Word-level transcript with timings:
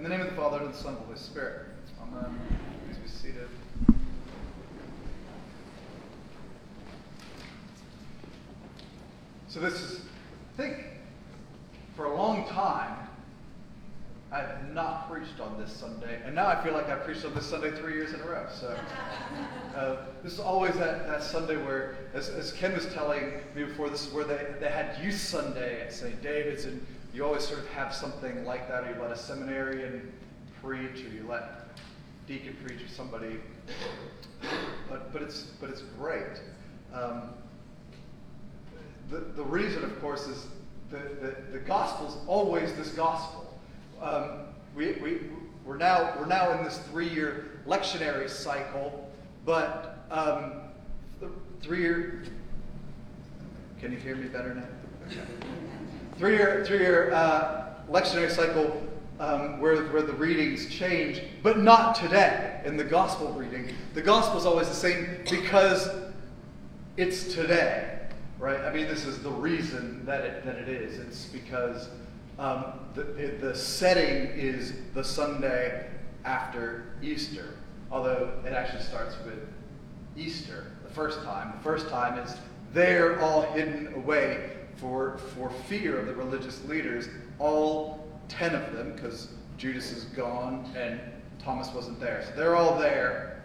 In 0.00 0.04
the 0.04 0.08
name 0.08 0.22
of 0.22 0.30
the 0.30 0.34
Father, 0.34 0.64
and 0.64 0.72
the 0.72 0.78
Son, 0.78 0.94
and 0.94 0.96
the 0.96 1.04
Holy 1.08 1.18
Spirit. 1.18 1.66
Amen. 2.00 2.34
Please 2.86 2.96
be 2.96 3.08
seated. 3.10 3.48
So 9.48 9.60
this 9.60 9.74
is, 9.74 10.00
I 10.54 10.62
think, 10.62 10.84
for 11.96 12.06
a 12.06 12.16
long 12.16 12.48
time, 12.48 12.96
I 14.32 14.38
have 14.38 14.72
not 14.72 15.12
preached 15.12 15.38
on 15.38 15.60
this 15.60 15.70
Sunday, 15.70 16.22
and 16.24 16.34
now 16.34 16.46
I 16.46 16.64
feel 16.64 16.72
like 16.72 16.88
I 16.88 16.94
preached 16.94 17.26
on 17.26 17.34
this 17.34 17.44
Sunday 17.44 17.70
three 17.70 17.92
years 17.92 18.14
in 18.14 18.20
a 18.20 18.24
row. 18.24 18.46
So 18.58 18.74
uh, 19.76 19.96
this 20.22 20.32
is 20.32 20.40
always 20.40 20.72
that, 20.76 21.08
that 21.08 21.22
Sunday 21.22 21.58
where, 21.58 21.96
as, 22.14 22.30
as 22.30 22.52
Ken 22.52 22.72
was 22.72 22.86
telling 22.94 23.34
me 23.54 23.64
before, 23.64 23.90
this 23.90 24.06
is 24.06 24.14
where 24.14 24.24
they, 24.24 24.46
they 24.60 24.70
had 24.70 24.98
Youth 25.04 25.20
Sunday 25.20 25.82
at 25.82 25.92
St. 25.92 26.22
David's, 26.22 26.64
and 26.64 26.86
you 27.12 27.24
always 27.24 27.46
sort 27.46 27.60
of 27.60 27.68
have 27.70 27.94
something 27.94 28.44
like 28.44 28.68
that, 28.68 28.84
or 28.84 28.94
you 28.94 29.00
let 29.00 29.10
a 29.10 29.16
seminarian 29.16 30.12
preach, 30.62 31.04
or 31.04 31.08
you 31.08 31.26
let 31.28 31.68
deacon 32.26 32.56
preach, 32.64 32.82
or 32.82 32.88
somebody. 32.88 33.40
But 34.88 35.12
but 35.12 35.22
it's 35.22 35.42
but 35.60 35.70
it's 35.70 35.82
great. 35.98 36.40
Um, 36.92 37.30
the 39.10 39.18
the 39.18 39.42
reason, 39.42 39.82
of 39.84 40.00
course, 40.00 40.26
is 40.26 40.46
the 40.90 40.98
the, 40.98 41.36
the 41.52 41.58
gospel's 41.58 42.16
always 42.26 42.74
this 42.74 42.90
gospel. 42.90 43.58
Um, 44.00 44.46
we 44.74 44.92
we 44.92 45.20
we're 45.64 45.76
now 45.76 46.14
we're 46.18 46.26
now 46.26 46.56
in 46.56 46.64
this 46.64 46.78
three-year 46.90 47.60
lectionary 47.66 48.30
cycle, 48.30 49.10
but 49.44 50.06
um, 50.10 50.52
three-year. 51.60 52.24
Can 53.80 53.92
you 53.92 53.98
hear 53.98 54.14
me 54.14 54.28
better 54.28 54.54
now? 54.54 54.66
Okay 55.06 55.22
three-year, 56.20 56.62
three-year 56.66 57.10
uh, 57.14 57.64
lectionary 57.90 58.30
cycle 58.30 58.86
um, 59.20 59.58
where, 59.58 59.86
where 59.86 60.02
the 60.02 60.12
readings 60.12 60.68
change, 60.68 61.22
but 61.42 61.58
not 61.58 61.94
today 61.94 62.60
in 62.66 62.76
the 62.76 62.84
gospel 62.84 63.32
reading. 63.32 63.74
The 63.94 64.02
gospel 64.02 64.38
is 64.38 64.44
always 64.44 64.68
the 64.68 64.74
same 64.74 65.16
because 65.30 65.88
it's 66.98 67.32
today, 67.32 68.00
right? 68.38 68.60
I 68.60 68.70
mean, 68.70 68.86
this 68.86 69.06
is 69.06 69.22
the 69.22 69.30
reason 69.30 70.04
that 70.04 70.20
it, 70.20 70.44
that 70.44 70.56
it 70.56 70.68
is. 70.68 70.98
It's 70.98 71.24
because 71.24 71.88
um, 72.38 72.74
the, 72.94 73.02
the 73.40 73.54
setting 73.54 74.38
is 74.38 74.74
the 74.92 75.02
Sunday 75.02 75.86
after 76.26 76.96
Easter, 77.00 77.54
although 77.90 78.30
it 78.44 78.52
actually 78.52 78.82
starts 78.82 79.16
with 79.24 79.48
Easter 80.18 80.66
the 80.84 80.92
first 80.92 81.22
time. 81.22 81.54
The 81.56 81.64
first 81.64 81.88
time 81.88 82.18
is 82.18 82.36
they're 82.74 83.18
all 83.22 83.40
hidden 83.52 83.94
away 83.94 84.50
for, 84.80 85.18
for 85.34 85.50
fear 85.68 85.98
of 85.98 86.06
the 86.06 86.14
religious 86.14 86.64
leaders, 86.64 87.08
all 87.38 88.08
10 88.28 88.54
of 88.54 88.72
them, 88.72 88.94
because 88.94 89.28
Judas 89.58 89.92
is 89.92 90.04
gone 90.04 90.72
and 90.76 90.98
Thomas 91.38 91.72
wasn't 91.74 92.00
there. 92.00 92.24
So 92.26 92.32
they're 92.36 92.56
all 92.56 92.78
there 92.78 93.42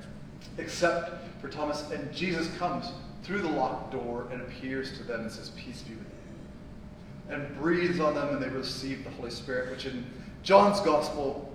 except 0.58 1.12
for 1.42 1.50
Thomas. 1.50 1.92
And 1.92 2.14
Jesus 2.14 2.48
comes 2.58 2.92
through 3.24 3.42
the 3.42 3.50
locked 3.50 3.92
door 3.92 4.28
and 4.32 4.42
appears 4.42 4.98
to 4.98 5.04
them 5.04 5.22
and 5.22 5.32
says, 5.32 5.50
Peace 5.52 5.82
be 5.82 5.96
with 5.96 6.04
you. 6.04 7.36
And 7.36 7.56
breathes 7.58 8.00
on 8.00 8.16
them 8.16 8.30
and 8.30 8.42
they 8.42 8.50
receive 8.50 9.04
the 9.04 9.10
Holy 9.12 9.32
Spirit, 9.32 9.72
which 9.72 9.86
in 9.86 10.06
John's 10.44 10.80
gospel, 10.80 11.52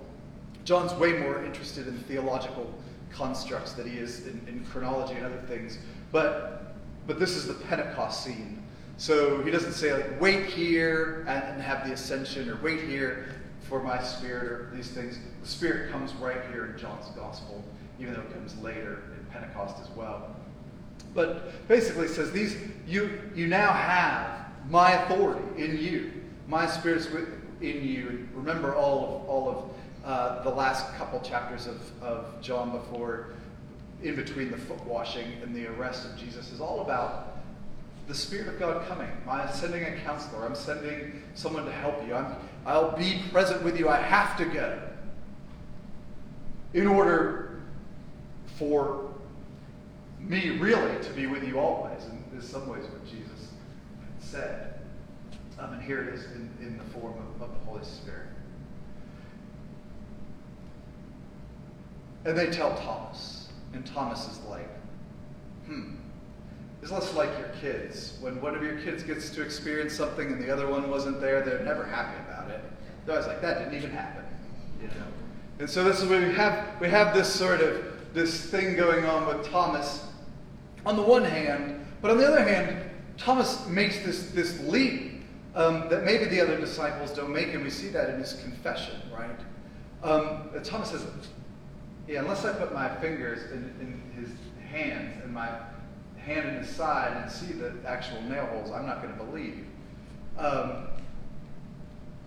John's 0.65 0.93
way 0.93 1.13
more 1.13 1.43
interested 1.43 1.87
in 1.87 1.97
theological 1.99 2.71
constructs 3.11 3.73
than 3.73 3.89
he 3.89 3.97
is 3.97 4.27
in, 4.27 4.41
in 4.47 4.65
chronology 4.69 5.15
and 5.15 5.25
other 5.25 5.41
things. 5.47 5.79
But, 6.11 6.75
but 7.07 7.19
this 7.19 7.31
is 7.31 7.47
the 7.47 7.53
Pentecost 7.53 8.23
scene 8.23 8.61
so 9.01 9.41
he 9.41 9.49
doesn't 9.49 9.73
say, 9.73 9.93
like, 9.93 10.21
wait 10.21 10.45
here 10.45 11.25
and, 11.27 11.59
have 11.59 11.87
the 11.87 11.93
ascension, 11.93 12.47
or 12.47 12.57
wait 12.57 12.81
here 12.81 13.29
for 13.67 13.81
my 13.81 13.99
spirit, 13.99 14.43
or 14.43 14.71
these 14.75 14.91
things. 14.91 15.17
The 15.41 15.47
spirit 15.47 15.91
comes 15.91 16.13
right 16.13 16.37
here 16.51 16.67
in 16.67 16.77
John's 16.77 17.07
gospel, 17.15 17.63
even 17.99 18.13
though 18.13 18.19
it 18.19 18.31
comes 18.31 18.55
later 18.59 19.01
in 19.17 19.25
Pentecost 19.31 19.77
as 19.81 19.89
well. 19.95 20.35
But 21.15 21.67
basically 21.67 22.07
says 22.09 22.31
these 22.31 22.55
you 22.87 23.19
you 23.33 23.47
now 23.47 23.73
have 23.73 24.45
my 24.69 24.91
authority 24.91 25.63
in 25.63 25.79
you. 25.79 26.11
My 26.47 26.67
spirit's 26.67 27.07
in 27.59 27.83
you. 27.83 28.27
remember 28.35 28.75
all 28.75 29.03
of 29.03 29.27
all 29.27 29.49
of 29.49 30.05
uh, 30.05 30.43
the 30.43 30.51
last 30.51 30.93
couple 30.93 31.19
chapters 31.21 31.65
of, 31.65 31.81
of 32.03 32.39
John 32.39 32.69
before 32.69 33.29
in 34.03 34.15
between 34.15 34.51
the 34.51 34.57
foot 34.57 34.85
washing 34.85 35.25
and 35.41 35.55
the 35.55 35.65
arrest 35.65 36.05
of 36.05 36.15
Jesus 36.17 36.51
is 36.51 36.61
all 36.61 36.81
about 36.81 37.40
the 38.11 38.17
Spirit 38.17 38.49
of 38.49 38.59
God 38.59 38.85
coming. 38.89 39.07
I'm 39.25 39.49
sending 39.53 39.85
a 39.85 39.97
counselor. 40.01 40.45
I'm 40.45 40.53
sending 40.53 41.23
someone 41.33 41.63
to 41.63 41.71
help 41.71 42.05
you. 42.05 42.13
I'm, 42.13 42.35
I'll 42.65 42.97
be 42.97 43.21
present 43.31 43.63
with 43.63 43.79
you. 43.79 43.87
I 43.87 44.01
have 44.01 44.35
to 44.37 44.43
go 44.43 44.81
in 46.73 46.87
order 46.87 47.61
for 48.57 49.13
me 50.19 50.57
really 50.57 51.01
to 51.01 51.09
be 51.11 51.25
with 51.27 51.47
you 51.47 51.57
always. 51.57 52.03
And 52.03 52.21
in 52.33 52.41
some 52.41 52.67
ways 52.67 52.83
what 52.83 53.05
Jesus 53.05 53.53
said. 54.19 54.81
Um, 55.57 55.75
and 55.75 55.81
here 55.81 56.01
it 56.01 56.13
is 56.13 56.25
in, 56.25 56.49
in 56.59 56.77
the 56.77 56.83
form 56.83 57.13
of, 57.13 57.43
of 57.43 57.49
the 57.53 57.65
Holy 57.65 57.85
Spirit. 57.85 58.27
And 62.25 62.37
they 62.37 62.49
tell 62.49 62.75
Thomas. 62.75 63.47
And 63.71 63.85
Thomas 63.85 64.27
is 64.27 64.37
like, 64.49 64.67
hmm, 65.65 65.93
is 66.81 66.91
less 66.91 67.13
like 67.13 67.29
your 67.37 67.49
kids. 67.61 68.17
When 68.21 68.41
one 68.41 68.55
of 68.55 68.63
your 68.63 68.79
kids 68.79 69.03
gets 69.03 69.29
to 69.31 69.41
experience 69.41 69.93
something 69.93 70.31
and 70.31 70.41
the 70.41 70.51
other 70.51 70.67
one 70.67 70.89
wasn't 70.89 71.21
there, 71.21 71.41
they're 71.41 71.63
never 71.63 71.85
happy 71.85 72.17
about 72.27 72.49
it. 72.49 72.63
They're 73.05 73.15
always 73.15 73.27
like, 73.27 73.41
that 73.41 73.59
didn't 73.59 73.75
even 73.75 73.91
happen. 73.91 74.23
You 74.81 74.87
know? 74.87 75.05
And 75.59 75.69
so 75.69 75.83
this 75.83 76.01
is 76.01 76.09
where 76.09 76.27
we 76.27 76.33
have 76.33 76.79
we 76.81 76.89
have 76.89 77.13
this 77.13 77.31
sort 77.31 77.61
of 77.61 77.83
this 78.13 78.47
thing 78.47 78.75
going 78.75 79.05
on 79.05 79.27
with 79.27 79.47
Thomas 79.47 80.07
on 80.87 80.95
the 80.95 81.03
one 81.03 81.23
hand, 81.23 81.85
but 82.01 82.09
on 82.09 82.17
the 82.17 82.27
other 82.27 82.43
hand, 82.43 82.89
Thomas 83.17 83.67
makes 83.67 83.99
this 83.99 84.31
this 84.31 84.59
leap 84.61 85.21
um, 85.53 85.87
that 85.89 86.03
maybe 86.03 86.25
the 86.25 86.41
other 86.41 86.59
disciples 86.59 87.11
don't 87.11 87.31
make, 87.31 87.53
and 87.53 87.63
we 87.63 87.69
see 87.69 87.89
that 87.89 88.09
in 88.09 88.19
his 88.19 88.33
confession, 88.41 88.95
right? 89.15 89.39
Um, 90.01 90.49
Thomas 90.63 90.89
says, 90.89 91.05
"Yeah, 92.07 92.21
unless 92.21 92.43
I 92.43 92.53
put 92.53 92.73
my 92.73 92.89
fingers 92.95 93.51
in, 93.51 93.71
in 93.79 94.01
his 94.19 94.31
hands 94.67 95.21
and 95.23 95.31
my 95.31 95.47
hand 96.25 96.49
in 96.49 96.55
his 96.55 96.69
side 96.69 97.17
and 97.17 97.31
see 97.31 97.53
the 97.53 97.73
actual 97.85 98.21
nail 98.23 98.45
holes, 98.47 98.71
I'm 98.71 98.85
not 98.85 99.01
going 99.01 99.15
to 99.17 99.23
believe. 99.23 99.65
Um, 100.37 100.87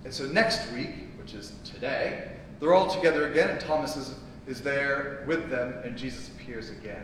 and 0.05 0.12
so 0.12 0.27
next 0.27 0.71
week, 0.72 0.91
which 1.19 1.34
is 1.34 1.53
today, 1.65 2.31
they're 2.60 2.75
all 2.75 2.88
together 2.88 3.31
again, 3.31 3.50
and 3.50 3.60
Thomas 3.60 3.97
is, 3.97 4.15
is 4.47 4.60
there 4.60 5.25
with 5.27 5.50
them, 5.50 5.75
and 5.84 5.97
Jesus 5.97 6.28
appears 6.28 6.71
again. 6.71 7.03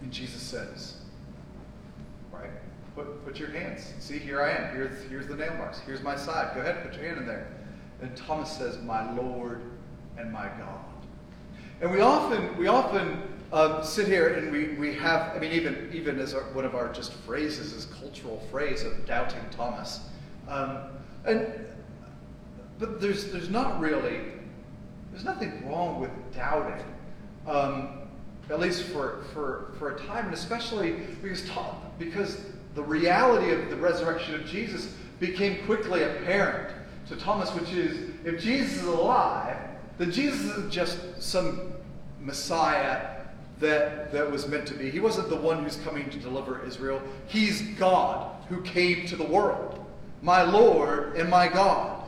And 0.00 0.10
Jesus 0.10 0.40
says, 0.40 0.96
right, 2.32 2.50
put, 2.94 3.24
put 3.24 3.38
your 3.38 3.50
hands. 3.50 3.92
See, 3.98 4.18
here 4.18 4.42
I 4.42 4.52
am. 4.52 4.74
Here's, 4.74 5.02
here's 5.10 5.26
the 5.26 5.36
nail 5.36 5.54
marks. 5.54 5.80
Here's 5.80 6.02
my 6.02 6.16
side. 6.16 6.54
Go 6.54 6.60
ahead, 6.60 6.82
put 6.82 6.94
your 6.94 7.08
hand 7.08 7.18
in 7.18 7.26
there. 7.26 7.48
And 8.00 8.16
Thomas 8.16 8.50
says, 8.50 8.80
my 8.82 9.12
Lord 9.12 9.60
and 10.16 10.32
my 10.32 10.46
God. 10.58 10.84
And 11.82 11.90
we 11.90 12.00
often, 12.00 12.56
we 12.56 12.66
often 12.68 13.22
um, 13.52 13.82
sit 13.82 14.06
here 14.06 14.34
and 14.34 14.52
we, 14.52 14.68
we 14.74 14.94
have, 14.94 15.36
I 15.36 15.38
mean, 15.38 15.52
even, 15.52 15.90
even 15.92 16.20
as 16.20 16.34
our, 16.34 16.42
one 16.52 16.64
of 16.64 16.74
our 16.74 16.92
just 16.92 17.12
phrases 17.12 17.72
is 17.72 17.86
cultural 17.86 18.46
phrase 18.50 18.84
of 18.84 19.04
doubting 19.06 19.40
Thomas. 19.50 20.00
Um, 20.48 20.78
and, 21.24 21.52
but 22.78 23.00
there's, 23.00 23.32
there's 23.32 23.50
not 23.50 23.80
really, 23.80 24.20
there's 25.10 25.24
nothing 25.24 25.68
wrong 25.68 26.00
with 26.00 26.10
doubting. 26.34 26.84
Um, 27.46 28.00
at 28.50 28.58
least 28.58 28.84
for, 28.84 29.24
for, 29.32 29.72
for 29.78 29.94
a 29.94 29.98
time, 30.00 30.26
and 30.26 30.34
especially 30.34 30.96
because, 31.22 31.48
because 31.98 32.40
the 32.74 32.82
reality 32.82 33.52
of 33.52 33.70
the 33.70 33.76
resurrection 33.76 34.34
of 34.34 34.44
Jesus 34.44 34.94
became 35.20 35.64
quickly 35.66 36.02
apparent 36.02 36.74
to 37.08 37.16
Thomas, 37.16 37.50
which 37.54 37.70
is 37.70 38.10
if 38.24 38.40
Jesus 38.40 38.82
is 38.82 38.86
alive, 38.86 39.56
then 39.98 40.10
Jesus 40.10 40.40
isn't 40.40 40.70
just 40.70 41.22
some 41.22 41.72
Messiah 42.20 43.09
that, 43.60 44.10
that 44.12 44.30
was 44.30 44.48
meant 44.48 44.66
to 44.68 44.74
be. 44.74 44.90
He 44.90 45.00
wasn't 45.00 45.28
the 45.28 45.36
one 45.36 45.62
who's 45.62 45.76
coming 45.76 46.08
to 46.10 46.18
deliver 46.18 46.64
Israel. 46.64 47.00
He's 47.26 47.62
God 47.78 48.34
who 48.48 48.60
came 48.62 49.06
to 49.06 49.16
the 49.16 49.24
world. 49.24 49.84
My 50.22 50.42
Lord 50.42 51.16
and 51.16 51.30
my 51.30 51.46
God 51.48 52.04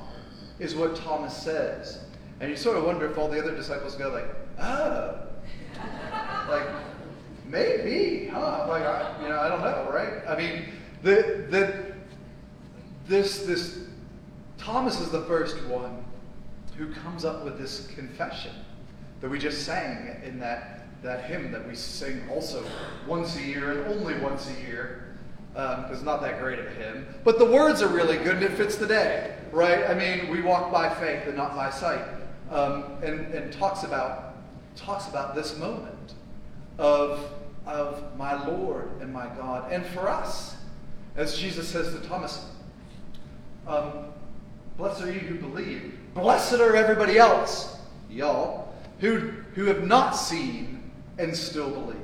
is 0.59 0.75
what 0.75 0.97
Thomas 0.97 1.37
says. 1.37 2.01
And 2.41 2.51
you 2.51 2.57
sort 2.57 2.77
of 2.77 2.85
wonder 2.85 3.07
if 3.07 3.17
all 3.17 3.29
the 3.29 3.41
other 3.41 3.55
disciples 3.55 3.95
go 3.95 4.09
like, 4.09 4.27
oh, 4.61 5.19
like 6.49 6.67
maybe, 7.47 8.27
huh? 8.27 8.67
Like 8.69 8.83
I, 8.83 9.23
you 9.23 9.29
know, 9.29 9.39
I 9.39 9.49
don't 9.49 9.61
know, 9.61 9.89
right? 9.93 10.27
I 10.27 10.37
mean, 10.37 10.65
the 11.03 11.47
the 11.51 11.93
this 13.07 13.45
this 13.45 13.81
Thomas 14.59 15.01
is 15.01 15.11
the 15.11 15.23
first 15.23 15.63
one 15.65 16.05
who 16.77 16.93
comes 16.93 17.25
up 17.25 17.45
with 17.45 17.59
this 17.59 17.87
confession 17.89 18.53
that 19.21 19.31
we 19.31 19.39
just 19.39 19.65
sang 19.65 20.21
in 20.25 20.39
that 20.41 20.82
that 21.03 21.25
hymn 21.25 21.51
that 21.53 21.67
we 21.67 21.75
sing 21.75 22.23
also 22.31 22.65
once 23.07 23.37
a 23.37 23.43
year 23.43 23.73
and 23.73 23.87
only 23.93 24.19
once 24.21 24.49
a 24.51 24.61
year 24.63 24.99
um, 25.55 25.85
it's 25.91 26.03
not 26.03 26.23
that 26.23 26.41
great 26.41 26.59
of 26.59 26.67
a 26.67 26.71
hymn. 26.71 27.07
But 27.25 27.39
the 27.39 27.45
words 27.45 27.83
are 27.83 27.89
really 27.89 28.17
good 28.17 28.37
and 28.37 28.43
it 28.43 28.53
fits 28.53 28.77
the 28.77 28.87
day, 28.87 29.37
right? 29.51 29.85
I 29.85 29.93
mean, 29.93 30.31
we 30.31 30.41
walk 30.41 30.73
by 30.73 30.89
faith 30.95 31.27
and 31.27 31.37
not 31.37 31.55
by 31.55 31.69
sight. 31.69 32.05
um, 32.53 32.85
and, 33.03 33.33
and 33.35 33.53
talks 33.53 33.83
about 33.83 34.35
talks 34.77 35.09
about 35.09 35.35
this 35.35 35.59
moment 35.59 36.15
of, 36.79 37.31
of 37.67 38.17
my 38.17 38.47
Lord 38.47 38.91
and 39.01 39.13
my 39.13 39.27
God. 39.37 39.71
And 39.71 39.85
for 39.87 40.09
us, 40.09 40.57
as 41.17 41.39
Jesus 41.39 41.69
says 41.69 41.93
to 41.93 42.01
Thomas, 42.09 42.47
um, 43.67 44.07
blessed 44.79 45.03
are 45.03 45.13
you 45.13 45.21
who 45.21 45.35
believe. 45.35 45.99
Blessed 46.15 46.55
are 46.55 46.75
everybody 46.75 47.19
else, 47.19 47.77
y'all, 48.11 48.75
who, 49.01 49.33
who 49.55 49.67
have 49.67 49.87
not 49.87 50.13
seen 50.13 50.82
and 51.19 51.37
still 51.37 51.71
believe. 51.71 51.97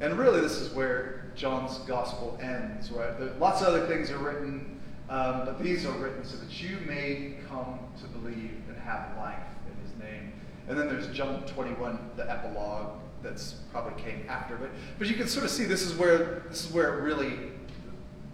And 0.00 0.18
really, 0.18 0.40
this 0.40 0.58
is 0.58 0.72
where 0.74 1.30
John's 1.34 1.78
gospel 1.78 2.38
ends, 2.40 2.90
right? 2.90 3.18
There, 3.18 3.30
lots 3.38 3.60
of 3.60 3.68
other 3.68 3.86
things 3.86 4.10
are 4.10 4.18
written, 4.18 4.80
um, 5.08 5.44
but 5.44 5.62
these 5.62 5.84
are 5.86 5.92
written 5.92 6.24
so 6.24 6.36
that 6.36 6.62
you 6.62 6.78
may 6.86 7.34
come 7.48 7.78
to 8.00 8.06
believe 8.08 8.62
and 8.68 8.76
have 8.78 9.16
life 9.16 9.38
in 9.66 9.86
his 9.86 9.98
name. 9.98 10.32
And 10.68 10.78
then 10.78 10.88
there's 10.88 11.08
John 11.08 11.42
21, 11.46 12.10
the 12.16 12.30
epilogue 12.30 13.00
that's 13.22 13.54
probably 13.72 14.00
came 14.02 14.24
after. 14.28 14.56
But, 14.56 14.70
but 14.98 15.08
you 15.08 15.14
can 15.14 15.26
sort 15.26 15.44
of 15.44 15.50
see 15.50 15.64
this 15.64 15.82
is 15.82 15.94
where 15.94 16.44
this 16.48 16.66
is 16.66 16.72
where 16.72 16.98
it 16.98 17.02
really, 17.02 17.38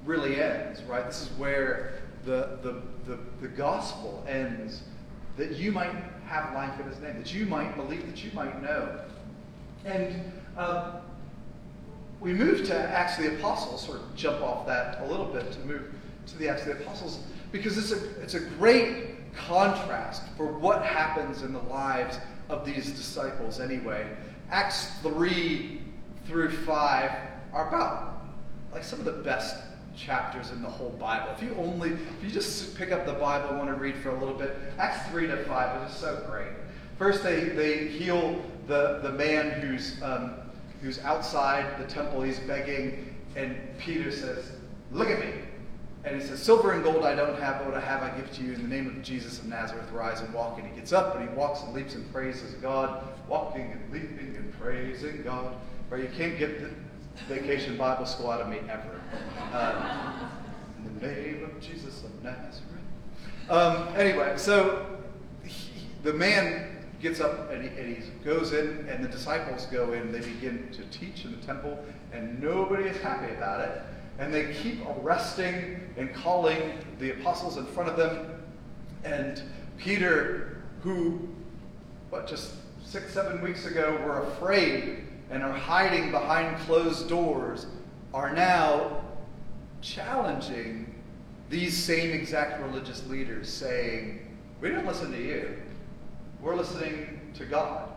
really 0.05 0.41
ends, 0.41 0.83
right? 0.83 1.07
This 1.07 1.23
is 1.23 1.29
where 1.39 2.01
the, 2.25 2.59
the, 2.63 2.83
the, 3.07 3.19
the 3.41 3.49
gospel 3.49 4.25
ends 4.29 4.83
that 5.37 5.53
you 5.53 5.73
might 5.73 5.95
have 6.27 6.53
life 6.55 6.79
in 6.79 6.87
his 6.87 6.99
name, 7.01 7.17
that 7.17 7.33
you 7.33 7.47
might 7.47 7.75
believe, 7.77 8.07
that 8.07 8.23
you 8.23 8.31
might 8.33 8.63
know. 8.63 9.01
And 9.85 10.33
um, 10.57 10.93
we 12.21 12.33
move 12.33 12.67
to 12.67 12.75
Acts 12.75 13.19
of 13.19 13.25
the 13.25 13.37
Apostles, 13.37 13.85
sort 13.85 14.01
of 14.01 14.15
jump 14.15 14.43
off 14.43 14.67
that 14.67 15.01
a 15.01 15.07
little 15.07 15.27
bit 15.27 15.51
to 15.53 15.59
move 15.61 15.93
to 16.27 16.39
the 16.39 16.49
Acts 16.49 16.67
of 16.67 16.69
the 16.69 16.83
Apostles, 16.85 17.21
because 17.51 17.79
it's 17.79 17.93
a, 17.93 18.21
it's 18.21 18.35
a 18.35 18.41
great 18.41 19.33
contrast 19.35 20.23
for 20.37 20.47
what 20.47 20.85
happens 20.85 21.43
in 21.43 21.53
the 21.53 21.63
lives 21.63 22.19
of 22.49 22.65
these 22.65 22.91
disciples 22.91 23.61
anyway. 23.61 24.07
Acts 24.51 24.91
3 25.03 25.81
through 26.27 26.51
5 26.51 27.11
are 27.53 27.69
about 27.69 28.25
like 28.73 28.85
some 28.85 28.99
of 28.99 29.05
the 29.05 29.13
best 29.13 29.57
chapters 29.97 30.51
in 30.51 30.63
the 30.63 30.69
whole 30.69 30.91
Bible. 30.91 31.33
If 31.37 31.43
you 31.43 31.55
only, 31.59 31.91
if 31.91 32.23
you 32.23 32.31
just 32.31 32.77
pick 32.77 32.93
up 32.93 33.07
the 33.07 33.13
Bible 33.15 33.51
and 33.51 33.59
want 33.59 33.71
to 33.71 33.77
read 33.77 33.97
for 33.97 34.11
a 34.11 34.19
little 34.19 34.35
bit, 34.35 34.57
Acts 34.79 35.09
3 35.11 35.27
to 35.29 35.45
5 35.45 35.83
is 35.83 35.89
just 35.89 36.01
so 36.01 36.25
great. 36.29 36.53
First, 36.99 37.23
they, 37.23 37.49
they 37.49 37.89
heal 37.89 38.43
the, 38.71 39.01
the 39.03 39.11
man 39.11 39.61
who's, 39.61 40.01
um, 40.03 40.35
who's 40.81 41.01
outside 41.01 41.79
the 41.79 41.93
temple. 41.93 42.23
He's 42.23 42.39
begging, 42.39 43.15
and 43.37 43.57
Peter 43.79 44.11
says, 44.11 44.53
Look 44.93 45.09
at 45.09 45.21
me. 45.21 45.33
And 46.05 46.19
he 46.19 46.27
says, 46.27 46.43
Silver 46.43 46.73
and 46.73 46.83
gold 46.83 47.05
I 47.05 47.15
don't 47.15 47.39
have, 47.39 47.59
but 47.59 47.67
what 47.67 47.77
I 47.77 47.81
have 47.81 48.03
I 48.03 48.17
give 48.17 48.33
to 48.33 48.43
you. 48.43 48.55
In 48.55 48.63
the 48.63 48.75
name 48.75 48.87
of 48.87 49.03
Jesus 49.03 49.39
of 49.39 49.47
Nazareth, 49.47 49.91
rise 49.93 50.21
and 50.21 50.33
walk. 50.33 50.59
And 50.59 50.67
he 50.67 50.75
gets 50.75 50.93
up 50.93 51.17
and 51.17 51.29
he 51.29 51.35
walks 51.35 51.63
and 51.63 51.75
leaps 51.75 51.95
and 51.95 52.11
praises 52.13 52.55
God, 52.55 53.03
walking 53.29 53.73
and 53.73 53.93
leaping 53.93 54.35
and 54.37 54.53
praising 54.59 55.23
God. 55.23 55.55
Where 55.89 56.01
you 56.01 56.09
can't 56.17 56.39
get 56.39 56.61
the 56.61 56.71
vacation 57.29 57.77
Bible 57.77 58.07
school 58.07 58.31
out 58.31 58.41
of 58.41 58.49
me 58.49 58.61
ever. 58.69 59.01
Uh, 59.53 60.29
in 60.79 60.99
the 60.99 61.07
name 61.07 61.45
of 61.45 61.61
Jesus 61.61 62.05
of 62.05 62.23
Nazareth. 62.23 62.63
Um, 63.51 63.89
anyway, 63.97 64.35
so 64.37 64.87
he, 65.45 65.71
the 66.05 66.13
man 66.13 66.70
gets 67.01 67.21
up 67.21 67.51
and 67.51 67.63
he, 67.63 67.69
and 67.69 67.97
he 67.97 68.03
goes 68.25 68.53
in, 68.53 68.87
and 68.89 69.03
the 69.05 69.09
disciples 69.09 69.67
go 69.67 69.93
in. 69.93 70.13
They 70.13 70.21
begin 70.21 70.69
to 70.73 70.85
teach 70.97 71.25
in 71.25 71.33
the 71.33 71.47
temple, 71.47 71.79
and 72.13 72.41
nobody 72.41 72.85
is 72.85 72.97
happy 72.99 73.33
about 73.35 73.61
it. 73.61 73.83
And 74.19 74.33
they 74.33 74.53
keep 74.53 74.81
arresting 74.87 75.81
and 75.97 76.15
calling 76.15 76.75
the 76.99 77.13
apostles 77.13 77.57
in 77.57 77.65
front 77.67 77.89
of 77.89 77.97
them. 77.97 78.43
And 79.05 79.43
Peter, 79.79 80.63
who, 80.83 81.29
what, 82.11 82.27
just 82.27 82.53
six, 82.85 83.13
seven 83.15 83.41
weeks 83.41 83.65
ago 83.65 83.99
were 84.05 84.23
afraid 84.25 85.05
and 85.31 85.43
are 85.43 85.53
hiding 85.53 86.11
behind 86.11 86.59
closed 86.61 87.09
doors, 87.09 87.67
are 88.13 88.35
now 88.35 89.03
challenging 89.81 90.93
these 91.49 91.77
same 91.77 92.11
exact 92.11 92.61
religious 92.63 93.07
leaders, 93.07 93.49
saying, 93.49 94.37
We 94.61 94.71
don't 94.71 94.87
listen 94.87 95.11
to 95.13 95.19
you. 95.19 95.57
We're 96.43 96.57
listening 96.57 97.21
to 97.35 97.45
God. 97.45 97.91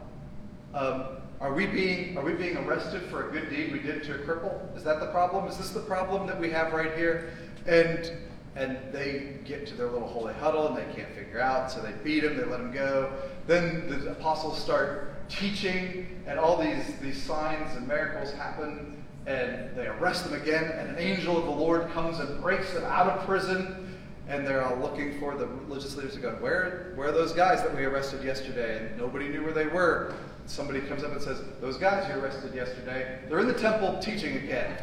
Um, 0.73 1.05
are 1.39 1.53
we 1.53 1.65
being 1.65 2.17
are 2.17 2.23
we 2.25 2.33
being 2.33 2.57
arrested 2.57 3.03
for 3.03 3.29
a 3.29 3.31
good 3.31 3.49
deed 3.49 3.71
we 3.71 3.79
did 3.79 4.03
to 4.03 4.15
a 4.15 4.17
cripple? 4.17 4.75
Is 4.75 4.83
that 4.83 4.99
the 4.99 5.07
problem? 5.07 5.47
Is 5.47 5.57
this 5.57 5.69
the 5.69 5.79
problem 5.79 6.27
that 6.27 6.37
we 6.37 6.49
have 6.49 6.73
right 6.73 6.93
here? 6.97 7.31
And 7.65 8.11
and 8.57 8.77
they 8.91 9.37
get 9.45 9.65
to 9.67 9.75
their 9.75 9.87
little 9.87 10.09
holy 10.09 10.33
huddle 10.33 10.67
and 10.67 10.75
they 10.75 10.93
can't 10.93 11.09
figure 11.15 11.39
out, 11.39 11.71
so 11.71 11.81
they 11.81 11.93
beat 12.03 12.25
him, 12.25 12.35
they 12.35 12.43
let 12.43 12.59
him 12.59 12.73
go. 12.73 13.13
Then 13.47 13.89
the 13.89 14.11
apostles 14.11 14.61
start 14.61 15.27
teaching, 15.29 16.21
and 16.27 16.37
all 16.37 16.61
these, 16.61 16.85
these 17.01 17.19
signs 17.21 17.75
and 17.75 17.87
miracles 17.87 18.31
happen, 18.33 19.03
and 19.25 19.75
they 19.75 19.87
arrest 19.87 20.29
them 20.29 20.39
again, 20.39 20.65
and 20.65 20.89
an 20.89 20.99
angel 20.99 21.35
of 21.35 21.45
the 21.45 21.51
Lord 21.51 21.89
comes 21.91 22.19
and 22.19 22.39
breaks 22.41 22.73
them 22.73 22.83
out 22.83 23.07
of 23.07 23.25
prison, 23.25 23.92
and 24.27 24.47
they're 24.47 24.63
all 24.63 24.77
looking 24.77 25.19
for 25.19 25.35
the 25.35 25.47
religious 25.47 25.95
leaders 25.95 26.13
to 26.13 26.19
go, 26.19 26.31
where, 26.39 26.93
where 26.95 27.09
are 27.09 27.11
those 27.11 27.33
guys 27.33 27.61
that 27.61 27.75
we 27.75 27.83
arrested 27.83 28.23
yesterday? 28.23 28.77
And 28.77 28.97
nobody 28.97 29.27
knew 29.27 29.43
where 29.43 29.53
they 29.53 29.67
were. 29.67 30.13
Somebody 30.45 30.81
comes 30.81 31.03
up 31.03 31.11
and 31.11 31.21
says, 31.21 31.41
Those 31.61 31.77
guys 31.77 32.09
you 32.09 32.21
arrested 32.21 32.53
yesterday, 32.53 33.19
they're 33.27 33.39
in 33.39 33.47
the 33.47 33.53
temple 33.53 33.99
teaching 33.99 34.37
again. 34.37 34.77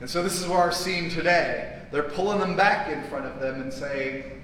And 0.00 0.08
so 0.08 0.22
this 0.22 0.40
is 0.40 0.46
where 0.46 0.58
our 0.58 0.72
scene 0.72 1.10
today. 1.10 1.78
They're 1.90 2.02
pulling 2.04 2.38
them 2.38 2.56
back 2.56 2.88
in 2.88 3.02
front 3.04 3.26
of 3.26 3.40
them 3.40 3.60
and 3.60 3.72
saying, 3.72 4.42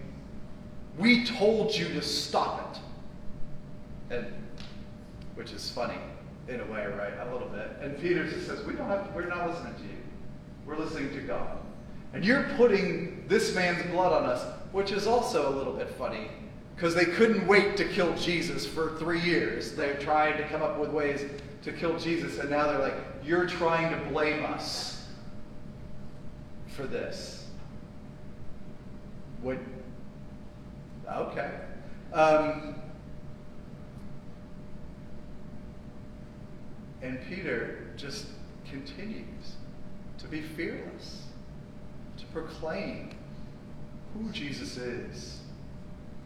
We 0.99 1.25
told 1.25 1.75
you 1.75 1.89
to 1.89 2.03
stop 2.03 2.77
it. 4.11 4.15
And 4.15 4.27
which 5.35 5.53
is 5.53 5.71
funny 5.71 5.99
in 6.49 6.61
a 6.61 6.65
way, 6.65 6.87
right? 6.87 7.13
A 7.29 7.33
little 7.33 7.49
bit. 7.49 7.77
And 7.81 7.99
Peter 8.01 8.29
just 8.29 8.47
says, 8.47 8.65
We 8.65 8.75
don't 8.75 8.89
have 8.89 9.07
to, 9.07 9.15
we're 9.15 9.27
not 9.27 9.49
listening 9.49 9.75
to 9.75 9.83
you. 9.83 9.99
We're 10.67 10.79
listening 10.79 11.11
to 11.15 11.21
God. 11.21 11.59
And 12.17 12.25
you're 12.25 12.45
putting 12.57 13.23
this 13.29 13.55
man's 13.55 13.85
blood 13.91 14.11
on 14.11 14.25
us, 14.25 14.43
which 14.73 14.91
is 14.91 15.07
also 15.07 15.51
a 15.51 15.55
little 15.55 15.75
bit 15.75 15.91
funny 15.91 16.29
because 16.75 16.95
they 16.95 17.05
couldn't 17.05 17.47
wait 17.47 17.77
to 17.77 17.85
kill 17.85 18.17
Jesus 18.17 18.65
for 18.65 18.97
three 18.99 19.21
years. 19.21 19.75
They're 19.75 19.99
trying 19.99 20.39
to 20.39 20.49
come 20.49 20.63
up 20.63 20.79
with 20.79 20.89
ways 20.89 21.27
to 21.63 21.73
kill 21.73 21.99
Jesus, 21.99 22.39
and 22.39 22.49
now 22.49 22.69
they're 22.69 22.79
like, 22.79 22.97
You're 23.23 23.47
trying 23.47 23.91
to 23.91 24.11
blame 24.11 24.47
us 24.47 25.07
for 26.69 26.87
this. 26.87 27.49
What? 29.43 29.59
Okay. 31.13 31.51
Um, 32.15 32.77
and 37.03 37.21
Peter 37.29 37.89
just 37.99 38.25
continues 38.71 39.57
to 40.17 40.27
be 40.29 40.41
fearless, 40.41 41.27
proclaim 42.33 43.11
who 44.15 44.31
Jesus 44.31 44.77
is 44.77 45.41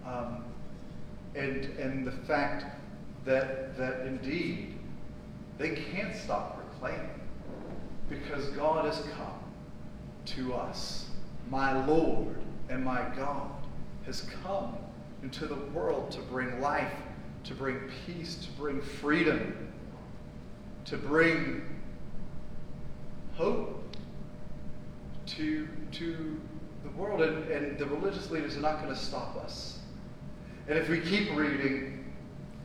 um, 0.06 0.44
and, 1.34 1.64
and 1.78 2.06
the 2.06 2.12
fact 2.12 2.64
that, 3.24 3.76
that 3.76 4.06
indeed 4.06 4.74
they 5.58 5.70
can't 5.70 6.16
stop 6.16 6.56
proclaiming 6.56 7.20
because 8.08 8.46
God 8.50 8.86
has 8.86 9.02
come 9.16 9.38
to 10.26 10.54
us. 10.54 11.08
My 11.48 11.84
Lord 11.86 12.36
and 12.68 12.84
my 12.84 13.06
God 13.16 13.50
has 14.06 14.22
come 14.42 14.76
into 15.22 15.46
the 15.46 15.56
world 15.74 16.10
to 16.12 16.20
bring 16.22 16.60
life, 16.60 16.92
to 17.44 17.54
bring 17.54 17.78
peace, 18.06 18.36
to 18.36 18.50
bring 18.52 18.80
freedom, 18.80 19.68
to 20.86 20.96
bring 20.96 21.62
hope 23.34 23.80
to, 25.40 25.68
to 25.92 26.40
the 26.84 26.90
world. 26.90 27.22
And, 27.22 27.50
and 27.50 27.78
the 27.78 27.86
religious 27.86 28.30
leaders 28.30 28.56
are 28.56 28.60
not 28.60 28.82
going 28.82 28.94
to 28.94 29.00
stop 29.00 29.36
us. 29.36 29.78
And 30.68 30.78
if 30.78 30.88
we 30.88 31.00
keep 31.00 31.34
reading, 31.34 32.12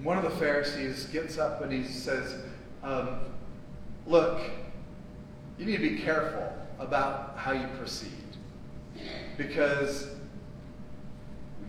one 0.03 0.17
of 0.17 0.23
the 0.23 0.37
Pharisees 0.37 1.05
gets 1.05 1.37
up 1.37 1.61
and 1.61 1.71
he 1.71 1.83
says, 1.83 2.35
um, 2.83 3.19
Look, 4.05 4.39
you 5.57 5.65
need 5.65 5.77
to 5.77 5.89
be 5.89 5.99
careful 5.99 6.53
about 6.77 7.35
how 7.37 7.53
you 7.53 7.65
proceed. 7.79 8.11
Because 9.37 10.09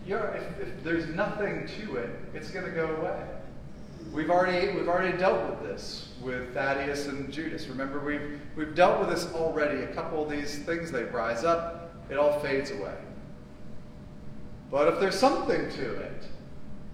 if, 0.07 0.59
if 0.59 0.83
there's 0.83 1.07
nothing 1.07 1.67
to 1.79 1.95
it, 1.95 2.09
it's 2.33 2.51
going 2.51 2.65
to 2.65 2.71
go 2.71 2.95
away. 2.97 3.23
We've 4.13 4.29
already, 4.29 4.75
we've 4.75 4.87
already 4.87 5.17
dealt 5.17 5.49
with 5.49 5.63
this 5.63 6.09
with 6.21 6.53
Thaddeus 6.53 7.07
and 7.07 7.31
Judas. 7.31 7.67
Remember, 7.67 7.99
we've, 7.99 8.39
we've 8.55 8.73
dealt 8.75 8.99
with 8.99 9.09
this 9.09 9.31
already. 9.33 9.83
A 9.83 9.87
couple 9.87 10.23
of 10.23 10.29
these 10.29 10.59
things, 10.59 10.91
they 10.91 11.03
rise 11.03 11.43
up, 11.43 11.93
it 12.09 12.17
all 12.17 12.39
fades 12.39 12.71
away. 12.71 12.95
But 14.71 14.87
if 14.93 14.99
there's 14.99 15.17
something 15.17 15.69
to 15.71 15.93
it, 15.95 16.23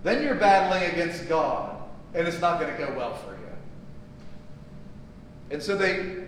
then 0.03 0.23
you're 0.23 0.35
battling 0.35 0.91
against 0.91 1.27
God, 1.27 1.81
and 2.13 2.27
it's 2.27 2.41
not 2.41 2.59
going 2.59 2.71
to 2.75 2.77
go 2.77 2.93
well 2.95 3.15
for 3.15 3.31
you. 3.31 3.39
And 5.49 5.61
so 5.61 5.77
they 5.77 6.25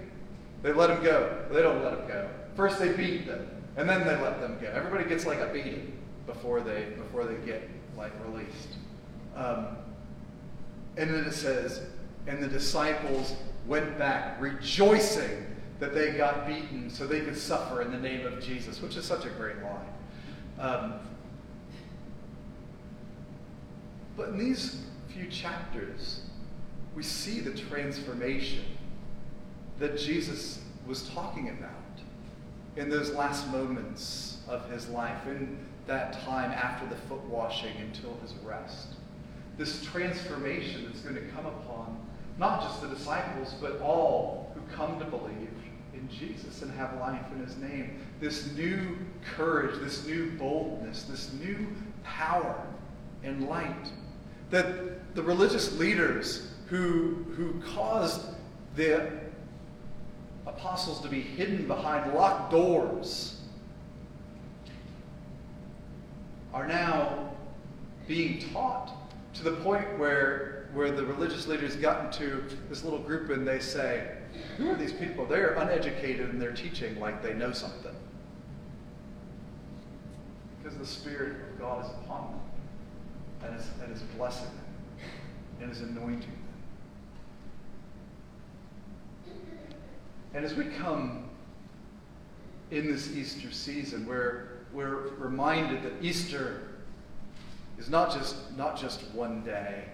they 0.64 0.72
let 0.72 0.90
him 0.90 1.04
go. 1.04 1.46
They 1.52 1.62
don't 1.62 1.84
let 1.84 1.94
him 1.94 2.08
go. 2.08 2.30
First 2.56 2.80
they 2.80 2.92
beat 2.94 3.28
them, 3.28 3.48
and 3.78 3.88
then 3.88 4.00
they 4.00 4.20
let 4.22 4.40
them 4.40 4.58
go. 4.60 4.68
Everybody 4.68 5.08
gets 5.08 5.26
like 5.26 5.40
a 5.40 5.48
beating 5.48 5.94
before 6.26 6.62
they 6.62 6.86
before 6.98 7.26
they 7.26 7.36
get 7.46 7.70
like 7.98 8.12
released. 8.26 8.70
Um, 9.36 9.78
and 10.98 11.14
then 11.14 11.26
it 11.26 11.34
says, 11.34 11.82
and 12.28 12.42
the 12.42 12.48
disciples 12.48 13.36
went 13.68 13.98
back 13.98 14.40
rejoicing 14.42 15.46
that 15.80 15.94
they 15.94 16.12
got 16.14 16.48
beaten 16.48 16.90
so 16.90 17.06
they 17.06 17.22
could 17.22 17.38
suffer 17.38 17.82
in 17.82 17.92
the 17.92 18.00
name 18.00 18.26
of 18.26 18.42
Jesus, 18.42 18.82
which 18.82 18.96
is 18.96 19.06
such 19.06 19.26
a 19.26 19.30
great 19.30 19.58
line. 19.58 19.88
Um, 20.60 20.94
but 24.16 24.30
in 24.30 24.38
these 24.38 24.84
few 25.10 25.28
chapters, 25.28 26.22
we 26.96 27.04
see 27.04 27.42
the 27.42 27.54
transformation 27.54 28.64
that 29.80 29.98
Jesus 29.98 30.62
was 30.88 31.10
talking 31.10 31.50
about 31.50 31.72
in 32.78 32.90
those 32.90 33.14
last 33.14 33.48
moments 33.50 34.38
of 34.48 34.70
his 34.70 34.88
life, 34.88 35.26
in 35.28 35.58
that 35.88 36.14
time 36.26 36.52
after 36.52 36.88
the 36.88 36.96
foot 37.08 37.22
washing 37.26 37.76
until 37.78 38.16
his 38.22 38.34
arrest. 38.46 38.88
This 39.58 39.84
transformation 39.86 40.86
that's 40.86 41.02
going 41.02 41.16
to 41.16 41.32
come 41.32 41.46
upon 41.46 42.06
not 42.38 42.62
just 42.62 42.82
the 42.82 42.88
disciples, 42.88 43.56
but 43.62 43.80
all 43.80 44.52
who 44.54 44.76
come 44.76 45.00
to 45.00 45.06
believe 45.06 45.50
in 45.94 46.10
Jesus 46.10 46.62
and 46.62 46.72
have 46.74 47.00
life 47.00 47.22
in 47.34 47.46
his 47.46 47.58
name. 47.58 48.02
This 48.20 48.52
new 48.54 48.98
courage, 49.36 49.80
this 49.80 50.06
new 50.06 50.32
boldness, 50.32 51.04
this 51.04 51.32
new 51.34 51.68
power 52.04 52.62
and 53.24 53.48
light 53.48 53.90
that 54.52 55.16
the 55.16 55.24
religious 55.24 55.78
leaders 55.78 56.52
who, 56.68 57.26
who 57.36 57.62
caused 57.74 58.22
the 58.76 59.10
apostles 60.46 61.02
to 61.02 61.08
be 61.08 61.22
hidden 61.22 61.68
behind 61.68 62.14
locked 62.14 62.52
doors 62.52 63.42
are 66.54 66.68
now 66.68 67.32
being 68.08 68.40
taught 68.52 68.94
to 69.36 69.44
the 69.44 69.52
point 69.58 70.00
where, 70.00 70.70
where 70.74 70.92
the 70.92 71.06
religious 71.06 71.46
leaders 71.48 71.76
got 71.76 72.06
into 72.06 72.44
this 72.70 72.84
little 72.84 73.00
group 73.00 73.30
and 73.30 73.48
they 73.48 73.60
say, 73.60 74.16
Who 74.58 74.70
are 74.70 74.76
these 74.76 74.94
people? 74.94 75.26
They're 75.26 75.54
uneducated 75.54 76.30
and 76.30 76.42
they're 76.42 76.54
teaching 76.54 77.00
like 77.00 77.22
they 77.22 77.34
know 77.34 77.52
something. 77.52 77.96
Because 80.64 80.78
the 80.78 80.86
Spirit 80.86 81.36
of 81.52 81.60
God 81.60 81.86
is 81.86 81.92
upon 81.92 82.32
them 82.32 82.40
and 83.52 83.60
is, 83.60 83.68
and 83.84 83.94
is 83.94 84.02
blessing 84.18 84.48
them 84.48 85.10
and 85.62 85.72
is 85.72 85.82
anointing 85.82 86.22
them. 86.22 86.32
And 90.34 90.44
as 90.44 90.56
we 90.56 90.66
come 90.66 91.30
in 92.72 92.88
this 92.92 93.16
Easter 93.16 93.52
season, 93.52 94.06
we're, 94.06 94.48
we're 94.74 95.10
reminded 95.18 95.84
that 95.84 95.94
Easter 96.02 96.75
is 97.78 97.90
not 97.90 98.12
just, 98.12 98.36
not 98.58 98.80
just 98.80 99.04
one 99.14 99.44
day 99.44 99.86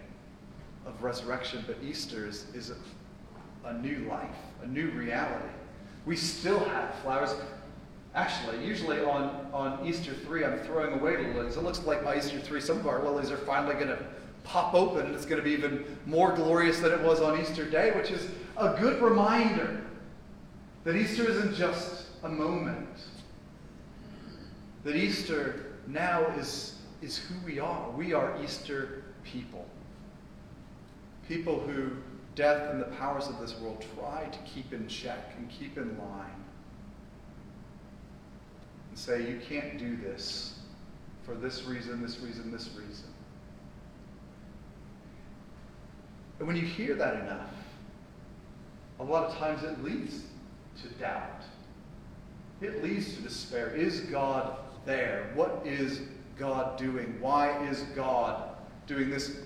of 0.85 1.01
resurrection, 1.03 1.63
but 1.67 1.77
Easter 1.83 2.27
is, 2.27 2.45
is 2.53 2.71
a, 2.71 3.67
a 3.67 3.73
new 3.73 3.99
life, 4.09 4.35
a 4.63 4.67
new 4.67 4.89
reality. 4.91 5.49
We 6.05 6.15
still 6.15 6.59
have 6.59 6.93
flowers. 6.95 7.35
Actually, 8.13 8.65
usually 8.65 8.99
on, 8.99 9.47
on 9.53 9.85
Easter 9.85 10.13
3, 10.13 10.45
I'm 10.45 10.59
throwing 10.59 10.93
away 10.99 11.17
lilies. 11.33 11.57
It 11.57 11.63
looks 11.63 11.83
like 11.85 12.03
by 12.03 12.17
Easter 12.17 12.39
3, 12.39 12.59
some 12.59 12.77
of 12.77 12.87
our 12.87 13.03
lilies 13.03 13.31
are 13.31 13.37
finally 13.37 13.75
going 13.75 13.87
to 13.87 13.99
pop 14.43 14.73
open 14.73 15.05
and 15.05 15.15
it's 15.15 15.25
going 15.25 15.37
to 15.37 15.43
be 15.43 15.51
even 15.51 15.85
more 16.05 16.33
glorious 16.33 16.79
than 16.79 16.91
it 16.91 17.01
was 17.01 17.21
on 17.21 17.39
Easter 17.39 17.63
Day, 17.63 17.91
which 17.91 18.11
is 18.11 18.27
a 18.57 18.75
good 18.79 19.01
reminder 19.01 19.81
that 20.83 20.95
Easter 20.95 21.29
isn't 21.29 21.55
just 21.55 22.07
a 22.23 22.29
moment. 22.29 22.87
That 24.83 24.95
Easter 24.95 25.77
now 25.87 26.25
is, 26.37 26.75
is 27.01 27.17
who 27.17 27.35
we 27.45 27.59
are. 27.59 27.89
We 27.91 28.13
are 28.13 28.41
Easter 28.43 29.03
people. 29.23 29.67
People 31.27 31.59
who 31.59 31.91
death 32.35 32.71
and 32.71 32.81
the 32.81 32.85
powers 32.97 33.27
of 33.27 33.39
this 33.39 33.59
world 33.59 33.83
try 33.95 34.25
to 34.25 34.39
keep 34.39 34.71
in 34.73 34.87
check 34.87 35.33
and 35.37 35.49
keep 35.49 35.77
in 35.77 35.97
line 35.97 36.43
and 38.89 38.97
say, 38.97 39.29
you 39.29 39.39
can't 39.47 39.77
do 39.77 39.97
this 39.97 40.59
for 41.23 41.35
this 41.35 41.63
reason, 41.63 42.01
this 42.01 42.19
reason, 42.19 42.51
this 42.51 42.69
reason. 42.69 43.07
And 46.39 46.47
when 46.47 46.55
you 46.55 46.63
hear 46.63 46.95
that 46.95 47.15
enough, 47.21 47.53
a 48.99 49.03
lot 49.03 49.25
of 49.25 49.37
times 49.37 49.63
it 49.63 49.83
leads 49.83 50.23
to 50.81 50.87
doubt. 50.99 51.43
It 52.61 52.83
leads 52.83 53.15
to 53.15 53.21
despair. 53.21 53.69
Is 53.75 54.01
God 54.01 54.57
there? 54.85 55.31
What 55.35 55.61
is 55.65 56.01
God 56.41 56.75
doing? 56.75 57.17
Why 57.19 57.63
is 57.67 57.83
God 57.95 58.49
doing 58.87 59.11
this? 59.11 59.41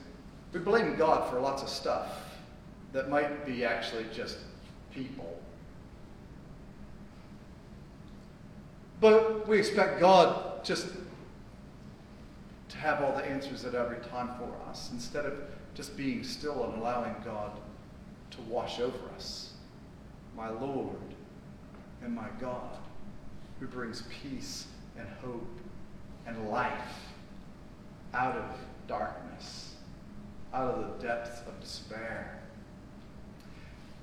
We 0.54 0.62
blame 0.62 0.96
God 0.96 1.30
for 1.30 1.42
lots 1.42 1.62
of 1.62 1.68
stuff 1.68 2.08
that 2.94 3.10
might 3.10 3.46
be 3.46 3.66
actually 3.66 4.06
just 4.14 4.38
people. 4.94 5.38
But 9.02 9.46
we 9.46 9.60
expect 9.60 10.00
God 10.00 10.64
just 10.64 10.88
to 12.70 12.78
have 12.78 13.02
all 13.02 13.14
the 13.14 13.26
answers 13.26 13.66
at 13.66 13.76
every 13.76 14.00
time 14.06 14.30
for 14.38 14.50
us 14.70 14.92
instead 14.94 15.26
of 15.26 15.34
just 15.74 15.98
being 15.98 16.24
still 16.24 16.64
and 16.64 16.82
allowing 16.82 17.14
God 17.26 17.52
to 18.32 18.42
wash 18.44 18.80
over 18.80 18.98
us. 19.18 19.52
My 20.34 20.50
Lord 20.50 20.96
and 22.02 22.16
my 22.16 22.30
God, 22.40 22.78
who 23.60 23.68
brings 23.68 24.04
peace 24.24 24.68
and 24.98 25.06
hope 25.22 25.46
and 26.28 26.50
life 26.50 26.72
out 28.14 28.36
of 28.36 28.46
darkness, 28.88 29.76
out 30.54 30.74
of 30.74 30.80
the 30.80 31.08
depths 31.08 31.42
of 31.48 31.60
despair. 31.60 32.40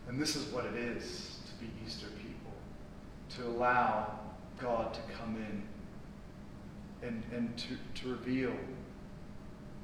And 0.08 0.20
this 0.20 0.36
is 0.36 0.52
what 0.52 0.64
it 0.66 0.74
is 0.74 1.38
to 1.46 1.64
be 1.64 1.70
Easter 1.84 2.08
people, 2.16 2.52
to 3.36 3.46
allow 3.46 4.18
God 4.60 4.94
to 4.94 5.00
come 5.18 5.36
in 5.36 5.62
and, 7.06 7.22
and 7.32 7.56
to, 7.56 8.02
to 8.02 8.10
reveal 8.10 8.52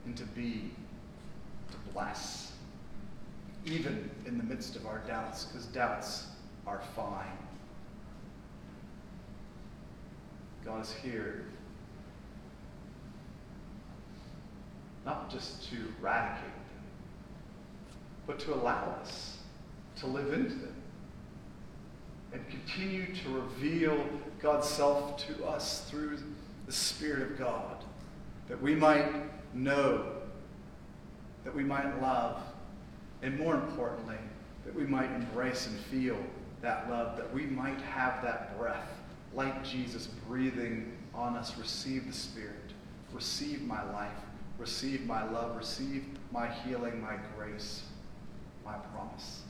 and 0.04 0.16
to 0.16 0.24
be, 0.24 0.70
to 1.70 1.76
bless, 1.92 2.52
even 3.64 4.10
in 4.26 4.38
the 4.38 4.44
midst 4.44 4.76
of 4.76 4.86
our 4.86 5.00
doubts, 5.06 5.46
because 5.46 5.66
doubts 5.66 6.26
are 6.66 6.80
fine. 6.94 7.26
God 10.64 10.82
is 10.82 10.92
here 10.92 11.46
not 15.08 15.30
just 15.30 15.70
to 15.70 15.76
eradicate 15.98 16.42
them, 16.42 16.82
but 18.26 18.38
to 18.38 18.52
allow 18.52 18.94
us 19.00 19.38
to 19.96 20.06
live 20.06 20.34
into 20.34 20.54
them 20.54 20.74
and 22.34 22.46
continue 22.50 23.06
to 23.14 23.30
reveal 23.30 24.04
God's 24.38 24.68
self 24.68 25.16
to 25.26 25.46
us 25.46 25.88
through 25.88 26.18
the 26.66 26.72
Spirit 26.72 27.22
of 27.22 27.38
God, 27.38 27.82
that 28.50 28.60
we 28.60 28.74
might 28.74 29.10
know, 29.54 30.12
that 31.42 31.54
we 31.54 31.64
might 31.64 32.02
love, 32.02 32.42
and 33.22 33.38
more 33.38 33.54
importantly, 33.54 34.18
that 34.66 34.74
we 34.74 34.84
might 34.84 35.10
embrace 35.12 35.68
and 35.68 35.78
feel 35.86 36.18
that 36.60 36.90
love, 36.90 37.16
that 37.16 37.32
we 37.32 37.46
might 37.46 37.80
have 37.80 38.22
that 38.22 38.58
breath 38.58 38.90
like 39.34 39.64
Jesus 39.64 40.06
breathing 40.28 40.92
on 41.14 41.34
us. 41.34 41.56
Receive 41.56 42.06
the 42.06 42.12
Spirit. 42.12 42.74
Receive 43.14 43.62
my 43.62 43.82
life. 43.90 44.12
Receive 44.58 45.06
my 45.06 45.28
love. 45.30 45.56
Receive 45.56 46.04
my 46.32 46.48
healing, 46.48 47.00
my 47.00 47.16
grace, 47.36 47.84
my 48.64 48.74
promise. 48.74 49.42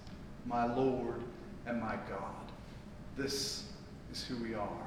My 0.45 0.73
Lord 0.73 1.23
and 1.67 1.81
my 1.81 1.97
God. 2.09 2.35
This 3.17 3.65
is 4.13 4.25
who 4.25 4.37
we 4.37 4.55
are 4.55 4.87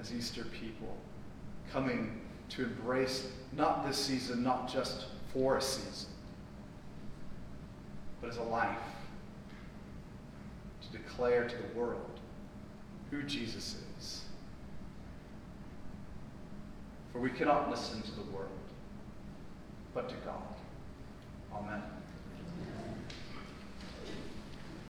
as 0.00 0.12
Easter 0.12 0.44
people, 0.44 0.96
coming 1.70 2.20
to 2.48 2.64
embrace 2.64 3.28
not 3.52 3.86
this 3.86 3.96
season, 3.96 4.42
not 4.42 4.70
just 4.70 5.06
for 5.32 5.56
a 5.56 5.62
season, 5.62 6.10
but 8.20 8.30
as 8.30 8.38
a 8.38 8.42
life 8.42 8.76
to 10.82 10.98
declare 10.98 11.46
to 11.48 11.56
the 11.56 11.78
world 11.78 12.20
who 13.10 13.22
Jesus 13.22 13.76
is. 13.98 14.22
For 17.12 17.20
we 17.20 17.30
cannot 17.30 17.70
listen 17.70 18.02
to 18.02 18.10
the 18.12 18.30
world, 18.32 18.48
but 19.94 20.08
to 20.08 20.14
God. 20.24 20.42
Amen. 21.54 22.01